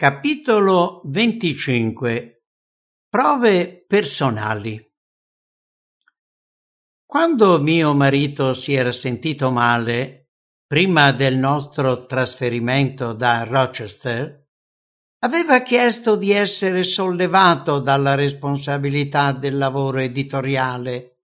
Capitolo 0.00 1.02
25 1.06 2.44
Prove 3.08 3.84
personali. 3.84 4.92
Quando 7.04 7.60
mio 7.60 7.96
marito 7.96 8.54
si 8.54 8.74
era 8.74 8.92
sentito 8.92 9.50
male, 9.50 10.34
prima 10.68 11.10
del 11.10 11.36
nostro 11.36 12.06
trasferimento 12.06 13.12
da 13.12 13.42
Rochester, 13.42 14.46
aveva 15.24 15.62
chiesto 15.62 16.14
di 16.14 16.30
essere 16.30 16.84
sollevato 16.84 17.80
dalla 17.80 18.14
responsabilità 18.14 19.32
del 19.32 19.58
lavoro 19.58 19.98
editoriale. 19.98 21.22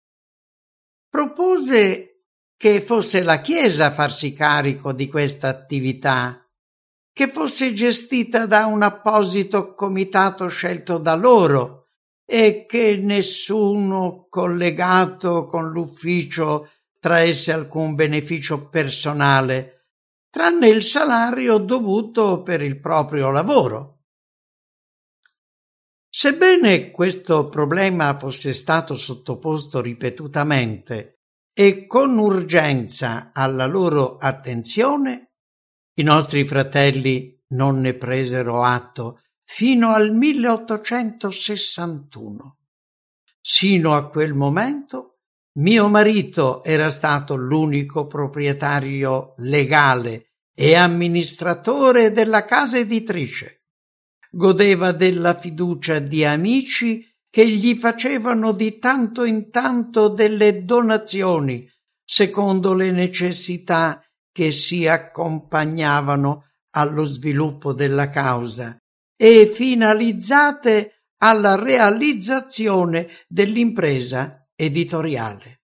Propose 1.08 2.24
che 2.56 2.80
fosse 2.80 3.22
la 3.22 3.40
Chiesa 3.40 3.86
a 3.86 3.92
farsi 3.92 4.32
carico 4.32 4.92
di 4.92 5.06
questa 5.06 5.46
attività 5.46 6.43
che 7.14 7.28
fosse 7.28 7.72
gestita 7.72 8.44
da 8.44 8.66
un 8.66 8.82
apposito 8.82 9.72
comitato 9.74 10.48
scelto 10.48 10.98
da 10.98 11.14
loro 11.14 11.90
e 12.26 12.66
che 12.66 12.96
nessuno 12.96 14.26
collegato 14.28 15.44
con 15.44 15.70
l'ufficio 15.70 16.68
traesse 16.98 17.52
alcun 17.52 17.94
beneficio 17.94 18.68
personale, 18.68 19.90
tranne 20.28 20.68
il 20.68 20.82
salario 20.82 21.58
dovuto 21.58 22.42
per 22.42 22.60
il 22.62 22.80
proprio 22.80 23.30
lavoro. 23.30 24.00
Sebbene 26.08 26.90
questo 26.90 27.48
problema 27.48 28.18
fosse 28.18 28.52
stato 28.52 28.96
sottoposto 28.96 29.80
ripetutamente 29.80 31.20
e 31.52 31.86
con 31.86 32.18
urgenza 32.18 33.30
alla 33.32 33.66
loro 33.66 34.16
attenzione, 34.16 35.33
i 35.94 36.02
nostri 36.02 36.46
fratelli 36.46 37.34
non 37.48 37.80
ne 37.80 37.94
presero 37.94 38.62
atto 38.62 39.20
fino 39.44 39.90
al 39.90 40.12
1861. 40.12 42.58
Sino 43.40 43.94
a 43.94 44.08
quel 44.08 44.34
momento 44.34 45.20
mio 45.58 45.88
marito 45.88 46.64
era 46.64 46.90
stato 46.90 47.36
l'unico 47.36 48.06
proprietario 48.06 49.34
legale 49.38 50.32
e 50.52 50.74
amministratore 50.74 52.10
della 52.10 52.44
casa 52.44 52.78
editrice. 52.78 53.62
Godeva 54.30 54.90
della 54.90 55.38
fiducia 55.38 56.00
di 56.00 56.24
amici 56.24 57.06
che 57.30 57.48
gli 57.48 57.76
facevano 57.76 58.50
di 58.52 58.78
tanto 58.78 59.22
in 59.24 59.50
tanto 59.50 60.08
delle 60.08 60.64
donazioni 60.64 61.70
secondo 62.04 62.74
le 62.74 62.90
necessità 62.90 64.04
che 64.34 64.50
si 64.50 64.88
accompagnavano 64.88 66.46
allo 66.70 67.04
sviluppo 67.04 67.72
della 67.72 68.08
causa 68.08 68.76
e 69.16 69.46
finalizzate 69.46 71.04
alla 71.18 71.54
realizzazione 71.54 73.08
dell'impresa 73.28 74.48
editoriale. 74.56 75.60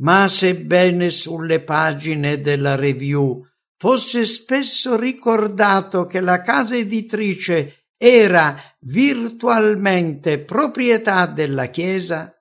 Ma 0.00 0.28
sebbene 0.30 1.10
sulle 1.10 1.60
pagine 1.62 2.40
della 2.40 2.74
review 2.74 3.46
fosse 3.76 4.24
spesso 4.24 4.96
ricordato 4.96 6.06
che 6.06 6.20
la 6.20 6.40
casa 6.40 6.74
editrice 6.74 7.88
era 7.98 8.58
virtualmente 8.80 10.38
proprietà 10.38 11.26
della 11.26 11.66
Chiesa 11.66 12.32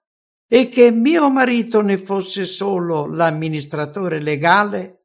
e 0.49 0.69
che 0.69 0.91
mio 0.91 1.29
marito 1.29 1.81
ne 1.81 1.97
fosse 1.97 2.45
solo 2.45 3.05
l'amministratore 3.07 4.21
legale, 4.21 4.96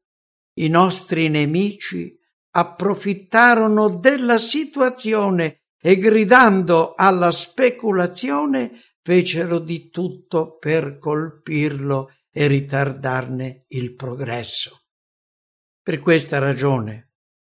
i 0.54 0.68
nostri 0.68 1.28
nemici 1.28 2.18
approfittarono 2.54 3.88
della 3.88 4.38
situazione 4.38 5.62
e 5.80 5.96
gridando 5.96 6.94
alla 6.94 7.30
speculazione 7.30 8.72
fecero 9.02 9.58
di 9.58 9.90
tutto 9.90 10.56
per 10.58 10.96
colpirlo 10.96 12.10
e 12.30 12.46
ritardarne 12.46 13.64
il 13.68 13.94
progresso. 13.94 14.84
Per 15.82 15.98
questa 15.98 16.38
ragione, 16.38 17.12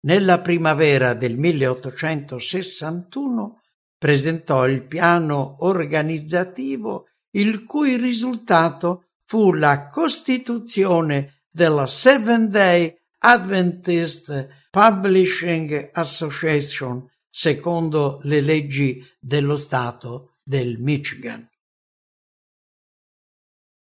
nella 0.06 0.40
primavera 0.42 1.14
del 1.14 1.38
1861 1.38 3.62
presentò 3.98 4.68
il 4.68 4.86
piano 4.88 5.56
organizzativo 5.60 7.06
il 7.32 7.64
cui 7.64 7.96
risultato 7.98 9.12
fu 9.26 9.54
la 9.54 9.86
costituzione 9.86 11.45
della 11.56 11.88
Seventh 11.88 12.50
Day 12.50 12.94
Adventist 13.20 14.68
Publishing 14.70 15.92
Association 15.94 17.10
secondo 17.30 18.20
le 18.24 18.42
leggi 18.42 19.02
dello 19.18 19.56
Stato 19.56 20.40
del 20.44 20.78
Michigan. 20.80 21.50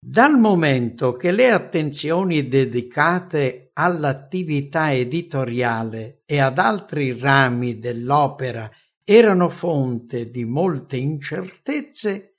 Dal 0.03 0.37
momento 0.37 1.13
che 1.13 1.31
le 1.31 1.49
attenzioni 1.49 2.49
dedicate 2.49 3.69
all'attività 3.71 4.91
editoriale 4.93 6.23
e 6.25 6.39
ad 6.39 6.59
altri 6.59 7.17
rami 7.17 7.79
dell'opera 7.79 8.69
erano 9.05 9.47
fonte 9.47 10.29
di 10.29 10.43
molte 10.43 10.97
incertezze, 10.97 12.31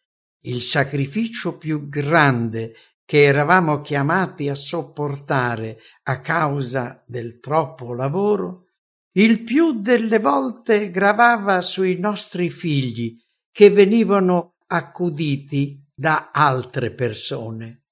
il 0.45 0.61
sacrificio 0.61 1.57
più 1.57 1.89
grande 1.89 2.75
che 3.05 3.25
eravamo 3.25 3.81
chiamati 3.81 4.49
a 4.49 4.55
sopportare 4.55 5.79
a 6.05 6.21
causa 6.21 7.03
del 7.07 7.41
troppo 7.41 7.95
lavoro, 7.95 8.69
il 9.15 9.43
più 9.43 9.81
delle 9.81 10.19
volte 10.19 10.89
gravava 10.91 11.61
sui 11.61 11.99
nostri 11.99 12.49
figli 12.49 13.17
che 13.51 13.71
venivano 13.71 14.55
accuditi 14.67 15.85
da 15.95 16.31
altre 16.33 16.93
persone. 16.93 17.83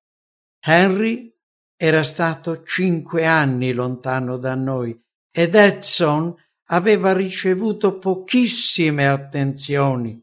Henry 0.58 1.34
era 1.76 2.02
stato 2.04 2.62
cinque 2.62 3.26
anni 3.26 3.72
lontano 3.72 4.36
da 4.38 4.54
noi 4.54 4.98
ed 5.30 5.54
Edson 5.54 6.34
aveva 6.70 7.12
ricevuto 7.12 7.98
pochissime 7.98 9.06
attenzioni. 9.08 10.22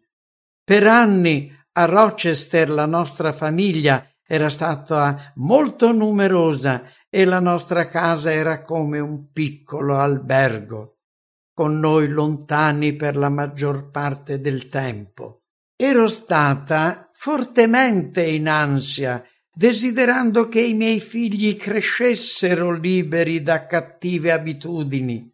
Per 0.64 0.86
anni 0.86 1.52
a 1.74 1.86
Rochester 1.86 2.70
la 2.70 2.86
nostra 2.86 3.34
famiglia 3.34 4.08
era 4.28 4.50
stata 4.50 5.32
molto 5.36 5.94
numerosa 5.94 6.84
e 7.10 7.24
la 7.24 7.40
nostra 7.40 7.88
casa 7.88 8.32
era 8.32 8.62
come 8.62 9.00
un 9.00 9.32
piccolo 9.32 9.98
albergo, 9.98 10.98
con 11.54 11.80
noi 11.80 12.10
lontani 12.10 12.94
per 12.96 13.16
la 13.16 13.30
maggior 13.30 13.90
parte 13.90 14.42
del 14.42 14.68
tempo. 14.68 15.44
Ero 15.78 16.10
stata 16.10 17.10
fortemente 17.14 18.24
in 18.24 18.50
ansia, 18.50 19.24
desiderando 19.54 20.50
che 20.50 20.60
i 20.60 20.74
miei 20.74 21.00
figli 21.00 21.56
crescessero 21.56 22.72
liberi 22.72 23.42
da 23.42 23.66
cattive 23.66 24.34
abitudini. 24.34 25.34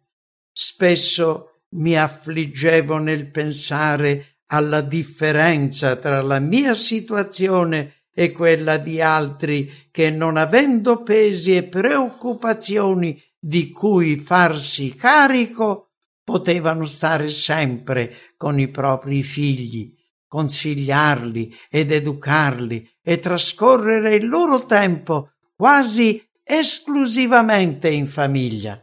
Spesso 0.52 1.62
mi 1.70 1.98
affliggevo 1.98 2.98
nel 2.98 3.28
pensare 3.30 4.38
alla 4.46 4.82
differenza 4.82 5.96
tra 5.96 6.22
la 6.22 6.38
mia 6.38 6.74
situazione 6.74 8.03
e 8.14 8.30
quella 8.30 8.76
di 8.76 9.00
altri 9.00 9.70
che 9.90 10.10
non 10.10 10.36
avendo 10.36 11.02
pesi 11.02 11.56
e 11.56 11.64
preoccupazioni 11.64 13.20
di 13.38 13.70
cui 13.70 14.16
farsi 14.16 14.94
carico, 14.94 15.90
potevano 16.24 16.86
stare 16.86 17.28
sempre 17.28 18.16
con 18.38 18.58
i 18.58 18.68
propri 18.68 19.22
figli, 19.22 19.94
consigliarli 20.26 21.54
ed 21.68 21.92
educarli 21.92 22.88
e 23.02 23.18
trascorrere 23.18 24.14
il 24.14 24.26
loro 24.26 24.64
tempo 24.64 25.32
quasi 25.54 26.26
esclusivamente 26.42 27.90
in 27.90 28.06
famiglia. 28.06 28.80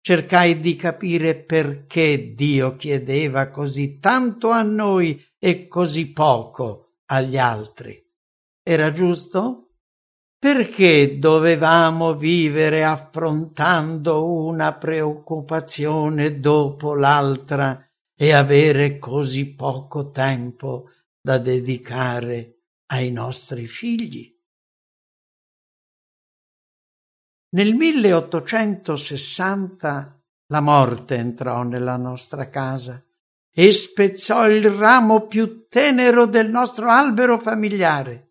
Cercai 0.00 0.60
di 0.60 0.76
capire 0.76 1.34
perché 1.34 2.34
Dio 2.34 2.76
chiedeva 2.76 3.48
così 3.48 3.98
tanto 3.98 4.50
a 4.50 4.62
noi 4.62 5.22
e 5.38 5.66
così 5.66 6.12
poco 6.12 6.96
agli 7.06 7.38
altri. 7.38 8.03
Era 8.66 8.92
giusto? 8.92 9.72
Perché 10.38 11.18
dovevamo 11.18 12.16
vivere 12.16 12.82
affrontando 12.82 14.32
una 14.32 14.72
preoccupazione 14.72 16.40
dopo 16.40 16.94
l'altra 16.94 17.86
e 18.16 18.32
avere 18.32 18.98
così 18.98 19.54
poco 19.54 20.10
tempo 20.10 20.92
da 21.20 21.36
dedicare 21.36 22.60
ai 22.86 23.10
nostri 23.10 23.66
figli? 23.66 24.34
Nel 27.50 27.74
1860 27.74 30.22
la 30.46 30.60
morte 30.60 31.16
entrò 31.16 31.64
nella 31.64 31.98
nostra 31.98 32.48
casa 32.48 33.04
e 33.50 33.72
spezzò 33.72 34.48
il 34.48 34.70
ramo 34.70 35.26
più 35.26 35.68
tenero 35.68 36.24
del 36.24 36.48
nostro 36.48 36.88
albero 36.88 37.38
familiare 37.38 38.30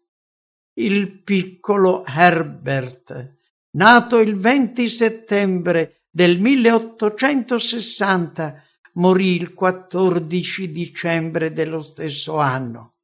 il 0.75 1.21
piccolo 1.21 2.05
Herbert, 2.05 3.37
nato 3.71 4.19
il 4.19 4.37
20 4.37 4.87
settembre 4.89 6.03
del 6.09 6.39
1860, 6.39 8.63
morì 8.93 9.35
il 9.35 9.53
14 9.53 10.71
dicembre 10.71 11.51
dello 11.53 11.81
stesso 11.81 12.37
anno. 12.37 12.95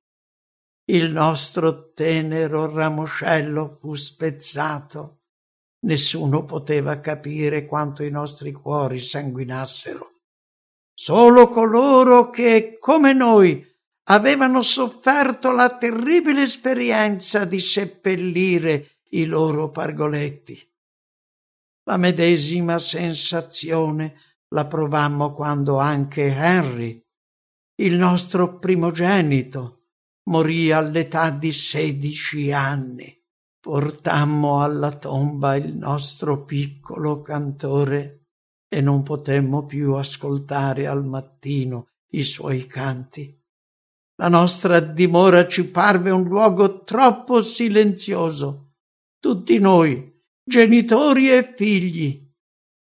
Il 0.86 1.12
nostro 1.12 1.92
tenero 1.94 2.72
ramoscello 2.72 3.78
fu 3.80 3.96
spezzato. 3.96 5.18
Nessuno 5.82 6.46
poteva 6.46 7.00
capire 7.00 7.66
quanto 7.66 8.04
i 8.04 8.10
nostri 8.10 8.52
cuori 8.52 9.00
sanguinassero. 9.00 10.14
Solo 10.94 11.48
coloro 11.48 12.30
che, 12.32 12.78
come 12.80 13.14
noi, 13.14 13.66
avevano 14.12 14.62
sofferto 14.62 15.52
la 15.52 15.78
terribile 15.78 16.44
esperienza 16.44 17.46
di 17.46 17.60
seppellire 17.60 19.02
i 19.12 19.26
loro 19.26 19.70
pargoletti. 19.70 20.60
La 21.84 21.98
medesima 21.98 22.80
sensazione 22.80 24.16
la 24.50 24.66
provammo 24.66 25.32
quando 25.32 25.78
anche 25.80 26.26
Henry, 26.26 27.04
il 27.76 27.96
nostro 27.96 28.58
primogenito, 28.58 29.86
morì 30.30 30.72
all'età 30.72 31.30
di 31.30 31.52
sedici 31.52 32.52
anni. 32.52 33.16
Portammo 33.60 34.64
alla 34.64 34.92
tomba 34.92 35.56
il 35.56 35.76
nostro 35.76 36.46
piccolo 36.46 37.22
cantore 37.22 38.28
e 38.68 38.82
non 38.82 39.04
potemmo 39.04 39.66
più 39.66 39.94
ascoltare 39.94 40.88
al 40.88 41.06
mattino 41.06 41.90
i 42.12 42.24
suoi 42.24 42.66
canti. 42.66 43.39
La 44.20 44.28
nostra 44.28 44.82
dimora 44.82 45.48
ci 45.48 45.70
parve 45.70 46.12
un 46.12 46.24
luogo 46.24 46.84
troppo 46.84 47.42
silenzioso. 47.42 48.74
Tutti 49.18 49.58
noi, 49.60 50.14
genitori 50.44 51.32
e 51.32 51.54
figli, 51.56 52.30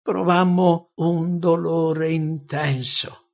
provammo 0.02 0.92
un 0.96 1.40
dolore 1.40 2.12
intenso. 2.12 3.30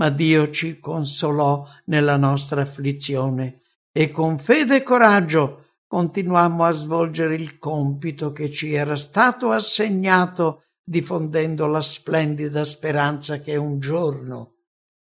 Ma 0.00 0.10
Dio 0.10 0.50
ci 0.50 0.80
consolò 0.80 1.64
nella 1.84 2.16
nostra 2.16 2.62
afflizione 2.62 3.60
e 3.92 4.10
con 4.10 4.40
fede 4.40 4.78
e 4.78 4.82
coraggio 4.82 5.74
continuammo 5.86 6.64
a 6.64 6.72
svolgere 6.72 7.36
il 7.36 7.56
compito 7.58 8.32
che 8.32 8.50
ci 8.50 8.72
era 8.72 8.96
stato 8.96 9.52
assegnato 9.52 10.64
diffondendo 10.82 11.68
la 11.68 11.82
splendida 11.82 12.64
speranza 12.64 13.38
che 13.38 13.54
un 13.54 13.78
giorno 13.78 14.55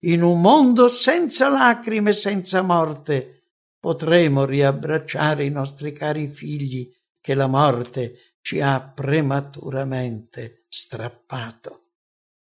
in 0.02 0.22
un 0.22 0.40
mondo 0.40 0.88
senza 0.88 1.50
lacrime 1.50 2.12
e 2.12 2.14
senza 2.14 2.62
morte, 2.62 3.44
potremo 3.80 4.46
riabbracciare 4.46 5.44
i 5.44 5.50
nostri 5.50 5.92
cari 5.92 6.28
figli 6.28 6.92
che 7.20 7.34
la 7.34 7.48
morte 7.48 8.36
ci 8.42 8.62
ha 8.62 8.82
prematuramente 8.82 10.66
strappato. 10.70 11.89